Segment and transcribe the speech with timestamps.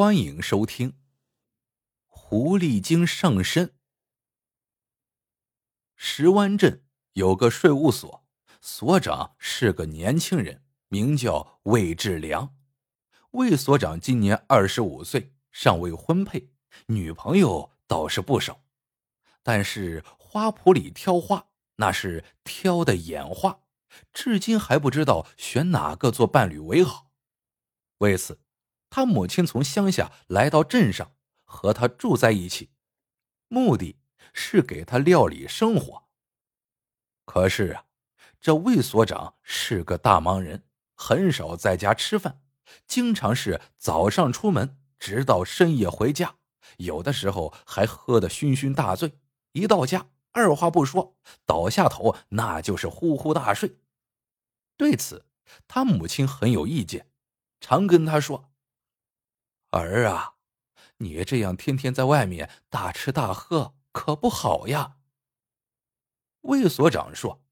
[0.00, 0.92] 欢迎收听
[2.06, 3.66] 《狐狸精上身》。
[5.94, 8.24] 石湾镇有个税务所，
[8.62, 12.56] 所长是个年轻人，名叫魏志良。
[13.32, 16.48] 魏所长今年二十五岁，尚未婚配，
[16.86, 18.64] 女朋友倒是不少，
[19.42, 23.60] 但是花圃里挑花，那是挑的眼花，
[24.14, 27.12] 至今还不知道选哪个做伴侣为好。
[27.98, 28.40] 为此。
[28.90, 31.12] 他母亲从乡下来到镇上，
[31.44, 32.70] 和他住在一起，
[33.48, 33.96] 目的
[34.34, 36.08] 是给他料理生活。
[37.24, 37.84] 可是啊，
[38.40, 42.42] 这魏所长是个大忙人，很少在家吃饭，
[42.86, 46.34] 经常是早上出门，直到深夜回家，
[46.78, 49.18] 有的时候还喝得醺醺大醉。
[49.52, 53.78] 一到家，二话不说，倒下头那就是呼呼大睡。
[54.76, 55.26] 对此，
[55.68, 57.08] 他母亲很有意见，
[57.60, 58.49] 常跟他说。
[59.70, 60.34] 儿啊，
[60.98, 64.96] 你这样天天在外面大吃大喝可不好呀。
[66.42, 67.42] 魏所长说：“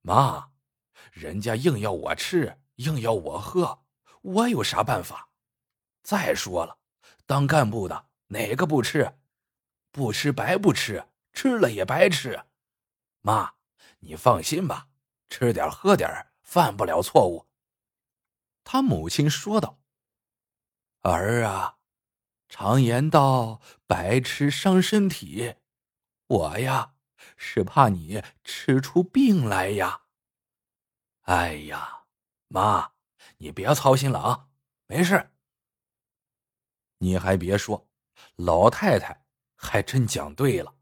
[0.00, 0.52] 妈，
[1.12, 3.82] 人家硬要我吃，硬要我喝，
[4.22, 5.30] 我有啥办法？
[6.02, 6.78] 再说了，
[7.26, 9.18] 当干部的哪个不吃？
[9.90, 12.46] 不吃白不吃，吃了也白吃。
[13.20, 13.54] 妈，
[13.98, 14.88] 你放心吧，
[15.28, 17.46] 吃点喝点，犯不了错误。”
[18.64, 19.79] 他母亲说道。
[21.02, 21.78] 儿啊，
[22.48, 25.54] 常言道，白吃伤身体。
[26.26, 26.94] 我呀，
[27.36, 30.02] 是怕你吃出病来呀。
[31.22, 32.04] 哎呀，
[32.48, 32.92] 妈，
[33.38, 34.48] 你别操心了啊，
[34.86, 35.30] 没事。
[36.98, 37.88] 你还别说，
[38.36, 39.24] 老太太
[39.56, 40.74] 还真讲对了。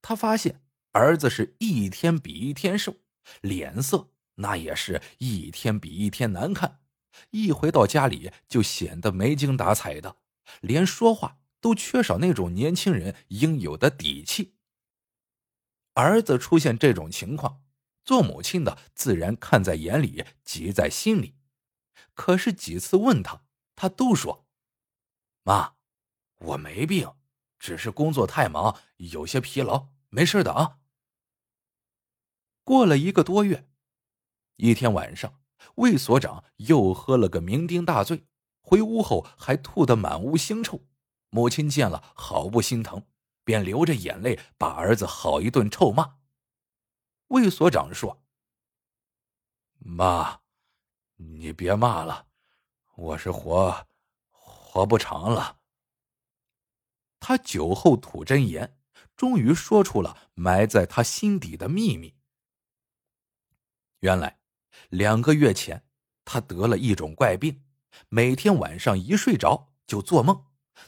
[0.00, 2.96] 她发现儿子是一天比一天瘦，
[3.42, 6.81] 脸色那也是一天比一天难看。
[7.30, 10.16] 一回到家里，就显得没精打采的，
[10.60, 14.56] 连说话都缺少那种年轻人应有的底气。
[15.94, 17.62] 儿子出现这种情况，
[18.04, 21.36] 做母亲的自然看在眼里，急在心里。
[22.14, 23.44] 可是几次问他，
[23.76, 24.46] 他都说
[25.44, 25.74] ：“妈，
[26.38, 27.14] 我没病，
[27.58, 30.78] 只是工作太忙，有些疲劳，没事的啊。”
[32.64, 33.68] 过了一个多月，
[34.56, 35.41] 一天晚上。
[35.76, 38.26] 魏所长又喝了个酩酊大醉，
[38.60, 40.86] 回屋后还吐得满屋腥臭。
[41.30, 43.06] 母亲见了，好不心疼，
[43.42, 46.18] 便流着眼泪把儿子好一顿臭骂。
[47.28, 48.22] 魏所长说
[49.80, 50.40] ：“妈，
[51.16, 52.26] 你别骂了，
[52.96, 53.86] 我是活
[54.30, 55.60] 活不长了。”
[57.18, 58.78] 他酒后吐真言，
[59.16, 62.14] 终于说出了埋在他心底的秘密。
[64.00, 64.41] 原来。
[64.90, 65.84] 两个月前，
[66.24, 67.62] 他得了一种怪病，
[68.08, 70.44] 每天晚上一睡着就做梦，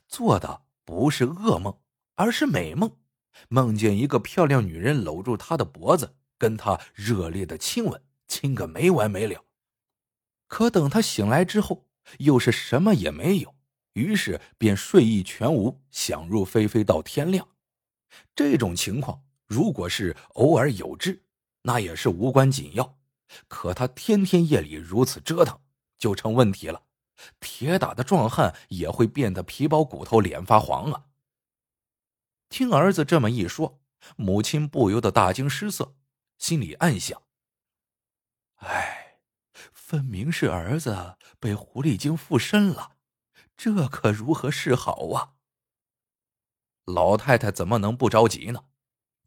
[0.09, 1.79] 做的不是噩梦，
[2.15, 2.97] 而是美梦，
[3.49, 9.45] 梦见一个漂亮女人搂住他的脖子，跟他热烈的亲吻，亲个没完没了。
[10.47, 13.55] 可等他醒来之后，又是什么也没有，
[13.95, 17.49] 于是便睡意全无，想入非非到天亮。
[18.37, 21.25] 这种情况如果是偶尔有之，
[21.63, 22.99] 那也是无关紧要。
[23.49, 25.61] 可他天天夜里如此折腾，
[25.99, 26.83] 就成问题了。
[27.39, 31.07] 铁打的壮汉也会变得皮包骨头、脸发黄啊！
[32.49, 33.81] 听儿子这么一说，
[34.17, 35.95] 母亲不由得大惊失色，
[36.39, 37.23] 心里暗想
[38.59, 39.19] ：“哎，
[39.73, 42.97] 分明是儿子被狐狸精附身了，
[43.57, 45.35] 这可如何是好啊？”
[46.85, 48.65] 老太太怎么能不着急呢？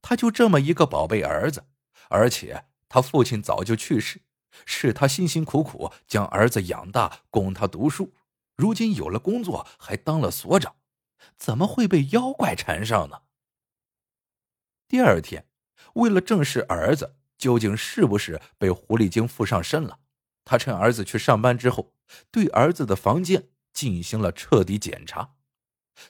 [0.01, 1.65] 他就这么一个宝贝儿子，
[2.09, 2.66] 而且……
[2.89, 4.21] 他父亲早就去世，
[4.65, 8.13] 是他辛辛苦苦将儿子养大，供他读书。
[8.55, 10.75] 如今有了工作，还当了所长，
[11.37, 13.21] 怎么会被妖怪缠上呢？
[14.87, 15.45] 第二天，
[15.93, 19.99] 为了证实儿子究竟是不是被狐狸精附上身了，
[20.43, 21.93] 他趁儿子去上班之后，
[22.31, 25.35] 对儿子的房间进行了彻底检查。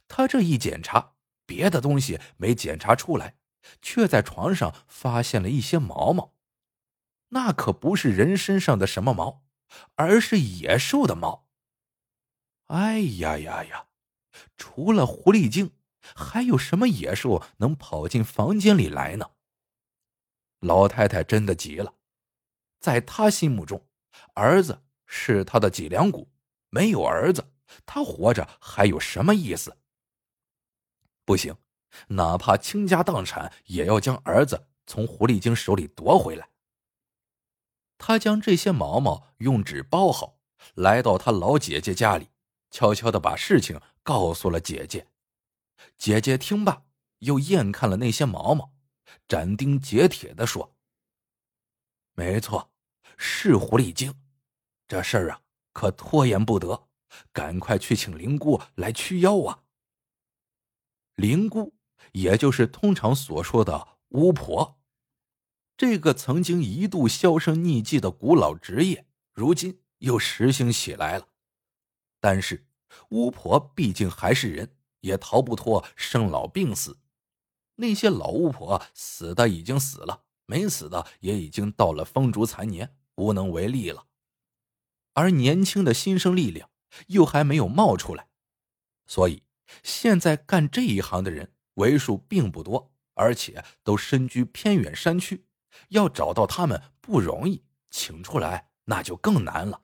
[0.08, 1.16] 他这一检查，
[1.46, 3.36] 别的东西没检查出来，
[3.82, 6.37] 却在床上发现了一些毛毛。
[7.30, 9.44] 那可不是人身上的什么毛，
[9.96, 11.48] 而是野兽的毛。
[12.68, 13.88] 哎呀呀呀！
[14.56, 15.72] 除了狐狸精，
[16.16, 19.32] 还有什么野兽能跑进房间里来呢？
[20.60, 21.94] 老太太真的急了，
[22.80, 23.88] 在她心目中，
[24.34, 26.30] 儿子是她的脊梁骨，
[26.70, 27.52] 没有儿子，
[27.86, 29.78] 她活着还有什么意思？
[31.26, 31.56] 不行，
[32.08, 36.50] 哪怕倾家荡产，也要将儿子从狐狸精手里夺回来。
[37.98, 40.40] 他将这些毛毛用纸包好，
[40.76, 42.30] 来到他老姐姐家里，
[42.70, 45.08] 悄悄的把事情告诉了姐姐。
[45.98, 46.84] 姐姐听罢，
[47.20, 48.74] 又验看了那些毛毛，
[49.28, 50.76] 斩钉截铁的说
[52.14, 52.72] ：“没错，
[53.18, 54.14] 是狐狸精。
[54.88, 55.42] 这事儿啊，
[55.74, 56.88] 可拖延不得，
[57.32, 59.64] 赶快去请灵姑来驱妖啊！”
[61.16, 61.74] 灵姑，
[62.14, 64.77] 也就是通常所说的巫婆，
[65.78, 71.30] 这个曾经一度销声匿迹的古老职业，如今又实行起来了。
[72.20, 72.66] 但是，
[73.12, 74.74] 巫婆毕竟还是人。
[75.02, 76.98] 也逃不脱生老病死，
[77.76, 84.08] 那些老巫婆死的已经死了，没死的也已经到了风烛残年，无能为力了。
[85.14, 86.72] 而年轻的新生力量
[87.08, 88.28] 又还没有冒出来，
[89.06, 89.44] 所以
[89.84, 95.46] 现在干这一行的人为数并不多，而且都身居偏远山区，
[95.90, 99.82] 要找到他们不容易，请出来那就更难了。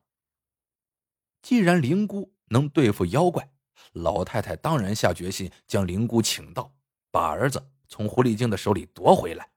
[1.42, 3.52] 既然灵姑能对付妖怪，
[3.92, 6.74] 老太太当然下决心将灵姑请到，
[7.12, 9.50] 把儿子从狐狸精的手里夺回来。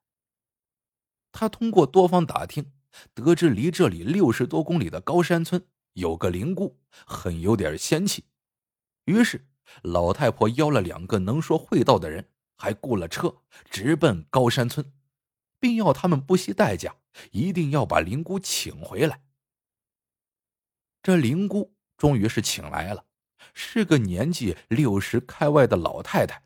[1.31, 2.73] 他通过多方打听，
[3.15, 8.25] 得知离这里六十多公里的高山村有个灵姑，很有点仙气。
[9.05, 9.47] 于是
[9.82, 14.93] 老太婆邀了两个能说会道的人，还雇了车，直奔高山村，
[15.58, 16.97] 并要他们不惜代价，
[17.32, 19.23] 一定要把灵姑请回来。
[21.03, 23.06] 这灵姑终于是请来了。
[23.55, 26.43] 是个年纪六十开外的老太太，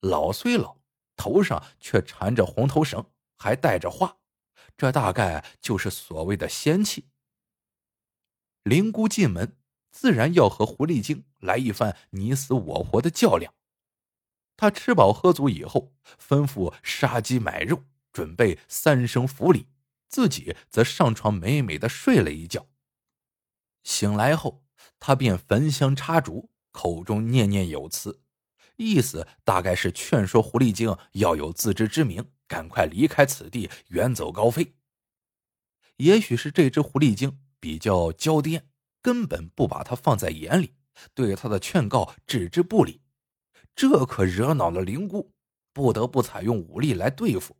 [0.00, 0.78] 老虽老，
[1.16, 4.16] 头上却缠着红头绳，还带着花，
[4.76, 7.08] 这大概就是所谓的仙气。
[8.62, 9.56] 灵姑进门，
[9.90, 13.52] 自然要和狐狸精来一番你死我活的较量。
[14.56, 19.66] 他吃饱喝足以后，吩咐杀鸡买肉，准备三生福礼，
[20.08, 22.66] 自己则上床美美的睡了一觉。
[23.82, 24.62] 醒来后。
[24.98, 28.22] 他便焚香插烛，口中念念有词，
[28.76, 34.76] 意思大概是劝说狐狸精要有自知之明，赶快离开此地，远走高飞。
[35.96, 38.62] 也许是这只狐狸精比较娇癫，
[39.02, 40.74] 根本不把他放在眼里，
[41.14, 43.02] 对他的劝告置之不理。
[43.76, 45.34] 这可惹恼了灵姑，
[45.72, 47.56] 不得不采用武力来对付。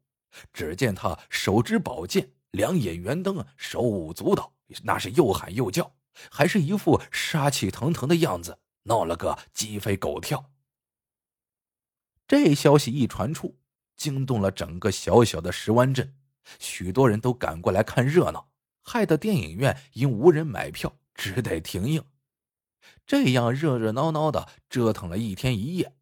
[0.53, 5.95] 只见他手执宝剑，两眼圆瞪，手舞足蹈，那是又喊又叫。
[6.31, 10.53] 还是一副杀气腾腾的样子，闹了个鸡飞狗跳。
[12.29, 13.59] 这消息一传出，
[13.97, 16.17] 惊动了整个小小的石湾镇，
[16.61, 18.51] 许多人都赶过来看热闹，
[18.83, 22.05] 害得电影院因无人买票，只得停映。
[23.07, 25.97] 这样热热闹闹的折腾了一天一夜，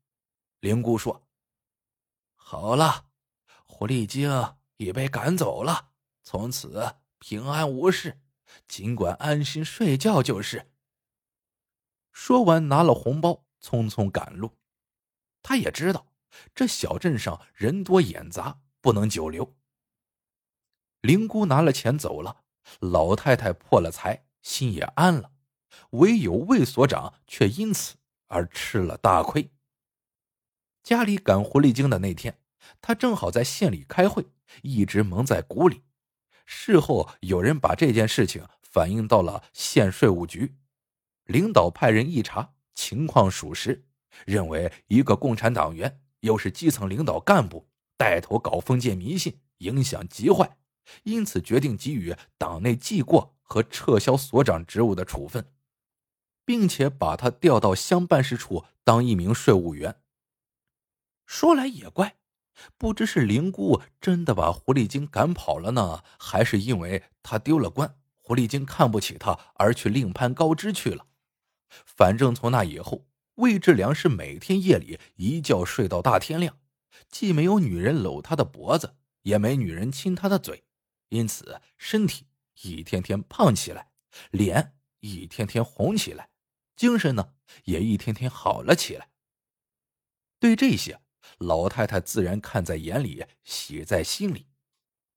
[0.60, 1.26] 灵姑说
[2.36, 3.06] ：“好了，
[3.82, 4.30] 狐狸精
[4.76, 5.90] 已被赶走了，
[6.22, 8.20] 从此平安无事。”
[8.68, 10.70] 尽管安心睡觉就是。
[12.12, 14.56] 说完，拿了红包，匆匆赶路。
[15.42, 16.06] 他也知道
[16.54, 19.52] 这小镇上人多眼杂，不能久留。
[21.00, 22.44] 灵姑拿了钱走了，
[22.78, 25.32] 老太太破了财，心也安了。
[25.90, 27.96] 唯有魏所长却因此
[28.28, 29.50] 而吃了大亏。
[30.84, 32.38] 家里赶狐狸精的那天，
[32.80, 34.26] 他正好在县里开会，
[34.62, 35.82] 一直蒙在鼓里。
[36.44, 40.56] 事后有人把这件事情反映到了县税务局，
[41.24, 43.84] 领导派人一查，情况属实，
[44.26, 50.58] 认为一个共产党员又是基层领导干部，带头搞封建迷信，影响极坏，
[51.04, 55.52] 因此决定给予党内记过和撤销所长职务的处分，
[56.44, 60.00] 并且把他调到乡办事处当一名税务员。
[61.24, 62.16] 说来也怪。
[62.76, 71.06] 不知是灵姑真的把狐狸精赶跑了呢，还是因为他丢了官，狐狸精看不起他而去另攀高枝去了。
[71.68, 73.06] 反正从那以后，
[73.36, 76.58] 魏志良是每天夜里一觉睡到大天亮，
[77.08, 80.64] 既没有女人搂他的脖子，也没女人亲他的嘴，
[81.08, 82.26] 因此身体
[82.62, 83.90] 一天天胖起来，
[84.30, 86.28] 脸一天天红起来，
[86.76, 87.32] 精神呢
[87.64, 89.08] 也一天天好了起来。
[90.38, 91.01] 对这些。
[91.38, 94.48] 老太太自然看在眼里，喜在心里。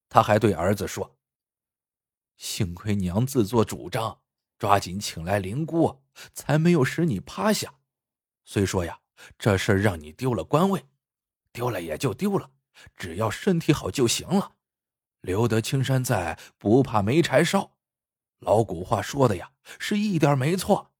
[0.09, 1.17] 她还对儿子说
[2.37, 4.21] ：“幸亏娘自作主张，
[4.57, 7.75] 抓紧请来灵姑，才没有使你趴下。
[8.43, 9.01] 虽说呀，
[9.37, 10.85] 这事让你丢了官位，
[11.51, 12.51] 丢了也就丢了，
[12.95, 14.55] 只要身体好就行了。
[15.21, 17.77] 留得青山在，不怕没柴烧。
[18.39, 20.93] 老古话说的呀，是一点没错。”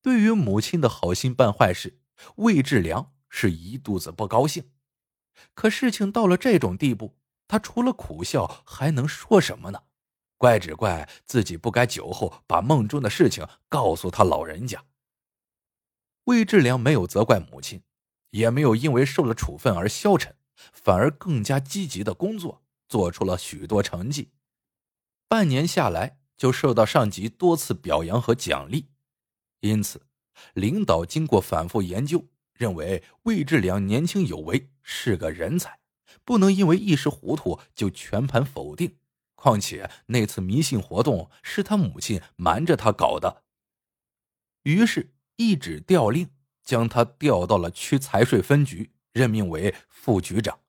[0.00, 2.00] 对于母亲的好心办坏事，
[2.36, 3.13] 魏志良。
[3.36, 4.70] 是一肚子不高兴，
[5.54, 7.16] 可事情到了这种地步，
[7.48, 9.82] 他除了苦笑还能说什么呢？
[10.38, 14.84] 怪只怪自己不该酒后把梦中的事情告诉他老人家。
[16.26, 17.82] 魏志良没有责怪母亲，
[18.30, 20.36] 也没有因为受了处分而消沉，
[20.72, 24.30] 反而更加积极的工作，做出了许多成绩。
[25.26, 28.90] 半年下来，就受到上级多次表扬和奖励。
[29.58, 30.06] 因此，
[30.52, 35.78] 领导经过反复研究，认为魏志良年轻有为，是个人才，
[36.24, 38.96] 不能因为一时糊涂就全盘否定。
[39.34, 43.42] 况且那次迷信活动是他母亲瞒着他搞的，
[44.62, 46.30] 于是，一纸调令
[46.62, 50.60] 将他调到了区财税分局，任命为副局长。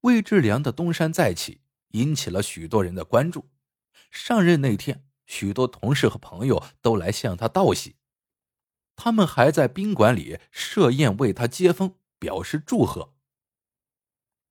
[0.00, 3.50] 魏志良的东山再起引起了许多人的关注。
[4.10, 7.94] 上任那天，许多同事和朋友都来向他道喜，
[9.02, 13.14] 他们还在宾馆里设宴为他接风，表示祝贺。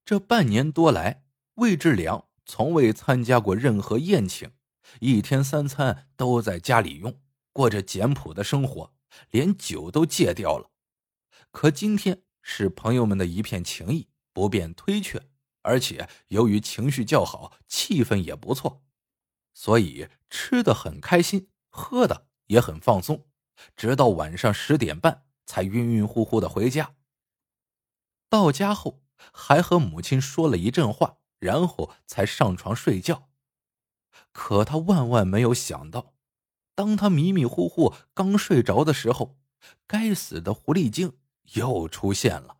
[0.03, 1.23] 这半年多来，
[1.57, 2.25] 魏志良。
[2.47, 4.49] 从未参加过任何宴请，
[5.01, 7.21] 一天三餐都在家里用，
[7.53, 8.91] 过着简朴的生活，
[9.29, 10.71] 连酒都戒掉了。
[11.51, 15.21] 可今天是朋友们的一片情谊，不便推却。
[15.61, 18.81] 而且由于情绪较好，气氛也不错，
[19.53, 23.27] 所以吃的很开心，喝的也很放松，
[23.75, 26.95] 直到晚上十点半才晕晕乎乎的回家。
[28.29, 29.01] 到家后
[29.31, 31.17] 还和母亲说了一阵话。
[31.39, 33.29] 然后才上床睡觉，
[34.33, 36.13] 可他万万没有想到，
[36.75, 39.37] 当他迷迷糊糊刚睡着的时候，
[39.87, 41.17] 该死的狐狸精
[41.53, 42.57] 又出现了。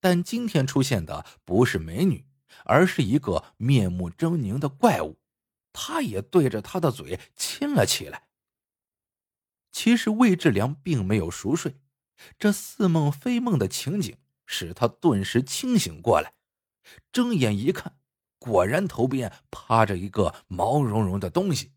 [0.00, 2.26] 但今天出现的不是美女，
[2.64, 5.18] 而是一个面目狰狞的怪物，
[5.74, 8.28] 他也对着他的嘴亲了起来。
[9.74, 11.80] 其实魏志良并没有熟睡，
[12.38, 14.16] 这似梦非梦的情景
[14.46, 16.34] 使他顿时清醒过来。
[17.10, 17.98] 睁眼一看，
[18.38, 21.72] 果然头边趴着一个毛茸茸的东西。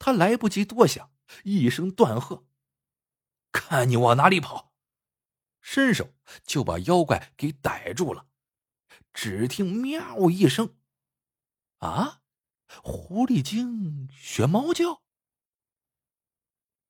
[0.00, 1.12] 他来不及多想，
[1.44, 2.44] 一声断喝
[3.52, 4.74] ：“看你往哪里跑！”
[5.62, 6.12] 伸手
[6.44, 8.26] 就把妖怪给逮住了。
[9.14, 10.74] 只听“喵”一声，
[11.78, 12.22] 啊，
[12.82, 15.05] 狐狸精学猫叫。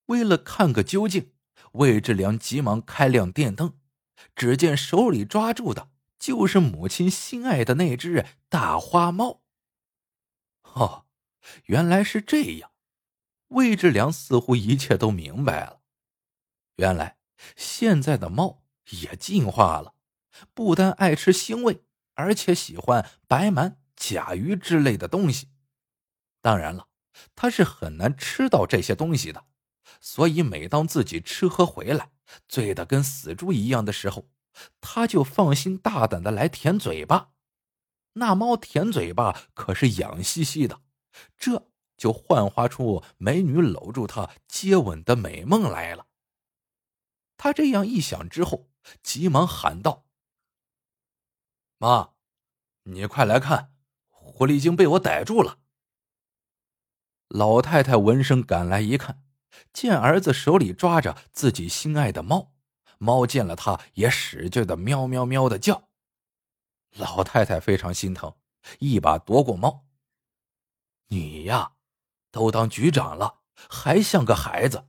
[0.06, 1.32] 为了看个究竟，
[1.72, 3.78] 魏志良急忙开亮电灯，
[4.34, 5.90] 只见手里抓住的。
[6.18, 9.42] 就是母亲心爱的那只大花猫。
[10.62, 11.04] 哦，
[11.66, 12.72] 原来是这样。
[13.48, 15.82] 魏志良似乎一切都明白了。
[16.76, 17.18] 原来
[17.54, 18.62] 现在的猫
[19.02, 19.94] 也进化了，
[20.54, 21.84] 不但爱吃腥味，
[22.14, 25.50] 而且喜欢白鳗、甲鱼之类的东西。
[26.40, 26.88] 当然了，
[27.34, 29.44] 它是很难吃到这些东西的。
[30.00, 32.10] 所以每当自己吃喝回来，
[32.48, 34.28] 醉得跟死猪一样的时候。
[34.80, 37.32] 他就放心大胆的来舔嘴巴，
[38.14, 40.80] 那猫舔嘴巴可是痒兮兮的，
[41.36, 46.06] 这就幻化出美女搂住他接吻的美梦来了。
[47.36, 48.70] 他这样一想之后，
[49.02, 50.06] 急忙喊道
[51.76, 52.12] ：“妈，
[52.84, 53.74] 你快来看，
[54.08, 55.58] 狐狸精被我逮住了。”
[57.28, 59.22] 老太太闻声赶来一看，
[59.72, 62.52] 见儿子手里抓着自己心爱的猫。
[62.98, 65.88] 猫见了他，也使劲的喵喵喵的叫。
[66.92, 68.34] 老太太非常心疼，
[68.78, 69.84] 一把夺过猫。
[71.08, 71.72] 你呀，
[72.30, 74.88] 都当局长了，还像个孩子。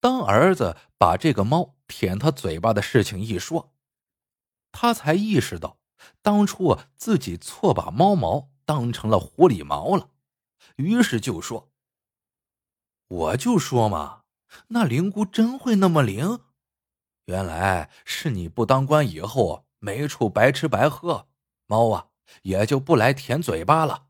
[0.00, 3.74] 当儿子把这个猫舔他嘴巴的事情一说，
[4.72, 5.78] 他才意识到
[6.22, 10.10] 当初自己错把猫毛当成了狐狸毛了，
[10.76, 11.70] 于是就说
[13.14, 14.22] ：“我就说嘛。”
[14.68, 16.40] 那灵姑真会那么灵？
[17.24, 21.28] 原来是你不当官以后没处白吃白喝，
[21.66, 22.08] 猫啊
[22.42, 24.06] 也就不来舔嘴巴了。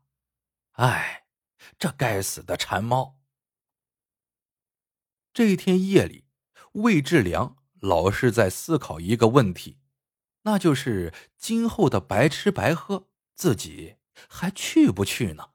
[0.73, 1.25] 哎，
[1.79, 3.17] 这该死的馋猫！
[5.33, 6.25] 这天夜里，
[6.73, 9.79] 魏志良老是在思考一个问题，
[10.43, 13.95] 那就是今后的白吃白喝，自己
[14.29, 15.54] 还去不去呢？